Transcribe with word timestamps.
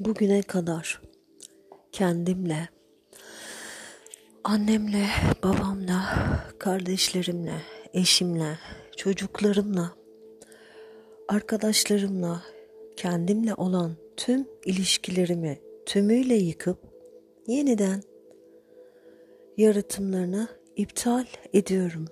bugüne 0.00 0.42
kadar 0.42 1.02
kendimle, 1.92 2.68
annemle, 4.44 5.06
babamla, 5.42 6.04
kardeşlerimle, 6.58 7.62
eşimle, 7.92 8.58
çocuklarımla, 8.96 9.92
arkadaşlarımla, 11.28 12.42
kendimle 12.96 13.54
olan 13.54 13.96
tüm 14.16 14.48
ilişkilerimi 14.64 15.60
tümüyle 15.86 16.34
yıkıp 16.34 16.78
yeniden 17.46 18.02
yaratımlarını 19.56 20.48
iptal 20.76 21.26
ediyorum. 21.52 22.04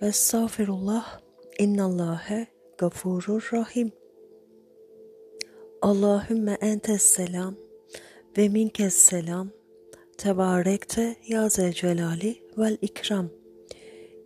Estağfirullah, 0.00 1.20
innallâhe 1.58 2.46
gafurur 2.78 3.50
rahim. 3.52 3.99
Allahümme 5.82 6.58
entes 6.60 7.02
selam 7.02 7.54
ve 8.38 8.48
minkes 8.48 8.94
selam. 8.94 9.50
Tebarekte 10.18 11.16
ya 11.28 11.48
zelcelali 11.48 12.42
vel 12.58 12.76
ikram. 12.82 13.28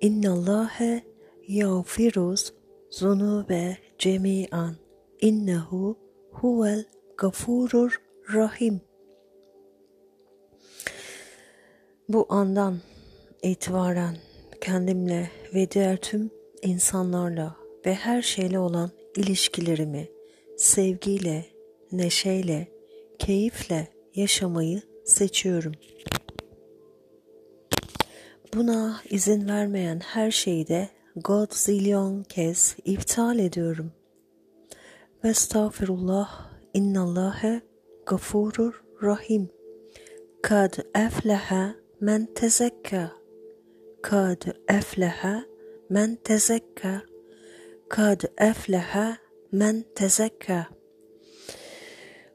İnnallâhe 0.00 1.02
yağfiruz 1.48 2.52
zunube 2.90 3.76
cemi'an. 3.98 4.76
İnnehu 5.20 5.98
huvel 6.32 6.84
gafurur 7.16 8.00
rahim. 8.34 8.80
Bu 12.08 12.26
andan 12.28 12.78
itibaren 13.42 14.16
kendimle 14.60 15.30
ve 15.54 15.70
diğer 15.70 15.96
tüm 15.96 16.30
insanlarla 16.62 17.56
ve 17.86 17.94
her 17.94 18.22
şeyle 18.22 18.58
olan 18.58 18.90
ilişkilerimi 19.16 20.19
sevgiyle, 20.60 21.44
neşeyle, 21.92 22.68
keyifle 23.18 23.88
yaşamayı 24.14 24.82
seçiyorum. 25.04 25.72
Buna 28.54 29.00
izin 29.10 29.48
vermeyen 29.48 30.00
her 30.00 30.30
şeyi 30.30 30.68
de 30.68 30.88
Godzillion 31.16 32.22
kez 32.22 32.76
iptal 32.84 33.38
ediyorum. 33.38 33.92
Ve 35.24 35.28
estağfirullah 35.28 36.50
innallâhe 36.74 37.60
gafurur 38.06 38.84
rahim. 39.02 39.50
Kad 40.42 40.72
efleha 40.94 41.74
men 42.00 42.28
tezekka. 42.34 43.12
Kad 44.02 44.42
efleha 44.68 45.44
men 45.90 46.16
tezekka. 46.24 47.02
Kad 47.88 48.20
efleha 48.38 49.16
men 49.52 49.84
tezekka. 49.94 50.66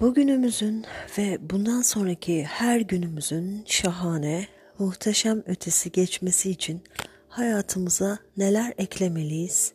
Bugünümüzün 0.00 0.84
ve 1.18 1.38
bundan 1.50 1.82
sonraki 1.82 2.44
her 2.44 2.80
günümüzün 2.80 3.64
şahane, 3.66 4.48
muhteşem 4.78 5.42
ötesi 5.46 5.92
geçmesi 5.92 6.50
için 6.50 6.82
hayatımıza 7.28 8.18
neler 8.36 8.74
eklemeliyiz? 8.78 9.72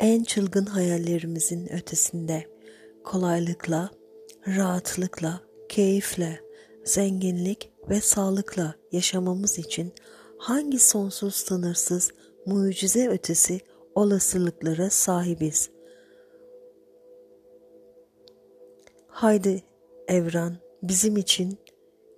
En 0.00 0.24
çılgın 0.24 0.66
hayallerimizin 0.66 1.72
ötesinde 1.72 2.46
kolaylıkla, 3.04 3.90
rahatlıkla, 4.46 5.40
keyifle, 5.68 6.40
zenginlik 6.84 7.70
ve 7.88 8.00
sağlıkla 8.00 8.74
yaşamamız 8.92 9.58
için 9.58 9.92
hangi 10.38 10.78
sonsuz 10.78 11.34
sınırsız 11.34 12.10
mucize 12.46 13.08
ötesi 13.08 13.60
olasılıklara 13.94 14.90
sahibiz? 14.90 15.79
Haydi 19.20 19.62
evren 20.08 20.56
bizim 20.82 21.16
için 21.16 21.58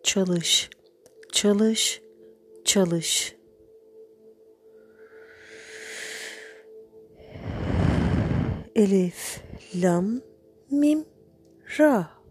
çalış, 0.02 0.70
çalış, 1.32 2.02
çalış. 2.64 3.36
Elif, 8.74 9.42
lam, 9.74 10.20
mim, 10.70 11.04
ra. 11.78 12.21